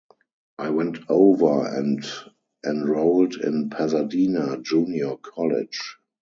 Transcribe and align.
'I 0.57 0.71
went 0.71 0.97
over 1.09 1.63
and 1.77 2.03
enrolled 2.65 3.35
in 3.35 3.69
Pasadena 3.69 4.57
Junior 4.59 5.15
College. 5.17 5.97